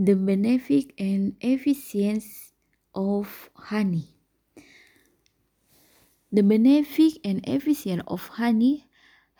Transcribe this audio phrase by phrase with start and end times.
[0.00, 2.56] The benefit and efficiency
[2.96, 4.08] of honey.
[6.32, 8.88] The benefit and efficiency of honey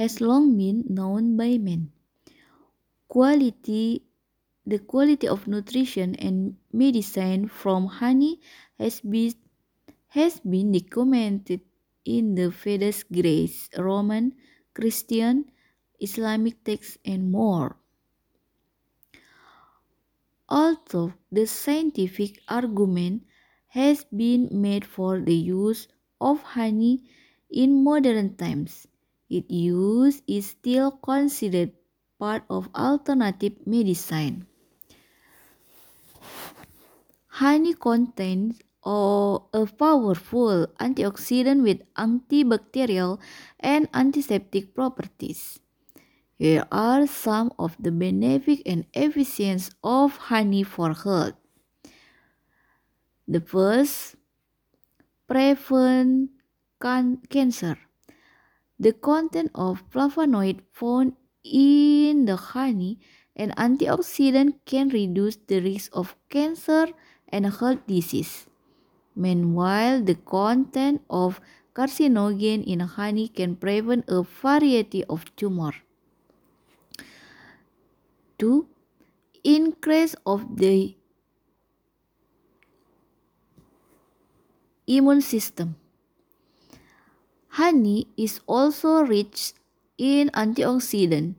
[0.00, 1.92] has long been known by men.
[3.06, 4.08] Quality
[4.64, 8.40] the quality of nutrition and medicine from honey
[8.80, 9.36] has been
[10.08, 11.60] has been documented
[12.08, 14.32] in the Vedas, Greece, Roman,
[14.72, 15.52] Christian,
[16.00, 17.76] Islamic texts, and more.
[20.48, 23.26] Although the scientific argument
[23.68, 25.88] has been made for the use
[26.20, 27.04] of honey
[27.50, 28.86] in modern times,
[29.28, 31.72] its use is still considered
[32.18, 34.46] part of alternative medicine.
[37.28, 43.18] Honey contains a powerful antioxidant with antibacterial
[43.60, 45.58] and antiseptic properties.
[46.38, 51.32] Here are some of the benefits and efficiencies of honey for health.
[53.26, 54.16] The first,
[55.26, 56.30] prevent
[56.80, 57.80] can cancer.
[58.78, 63.00] The content of flavonoid found in the honey
[63.34, 66.92] and antioxidant can reduce the risk of cancer
[67.28, 68.46] and heart disease.
[69.16, 71.40] Meanwhile, the content of
[71.72, 75.72] carcinogen in honey can prevent a variety of tumor.
[78.38, 78.66] 2.
[79.44, 80.96] Increase of the
[84.86, 85.76] immune system.
[87.56, 89.52] Honey is also rich
[89.96, 91.34] in antioxidant,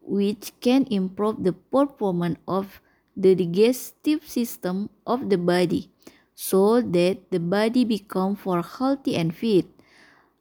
[0.00, 2.80] which can improve the performance of
[3.16, 5.90] the digestive system of the body,
[6.34, 9.66] so that the body become more healthy and fit.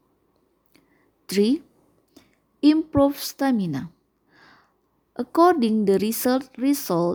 [1.27, 1.61] 3.
[2.61, 3.89] Improve stamina.
[5.15, 7.11] According the research result,